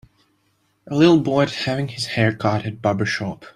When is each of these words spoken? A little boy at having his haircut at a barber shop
A 0.87 0.95
little 0.95 1.19
boy 1.19 1.43
at 1.43 1.51
having 1.51 1.89
his 1.89 2.07
haircut 2.07 2.65
at 2.65 2.73
a 2.73 2.75
barber 2.75 3.05
shop 3.05 3.45